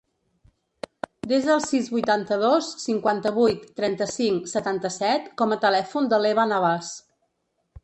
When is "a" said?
5.57-5.61